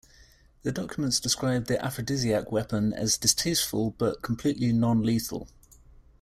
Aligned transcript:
The 0.63 0.71
documents 0.71 1.19
described 1.19 1.67
the 1.67 1.79
aphrodisiac 1.79 2.51
weapon 2.51 2.91
as 2.91 3.19
"distasteful 3.19 3.91
but 3.99 4.23
completely 4.23 4.73
non-lethal". 4.73 5.47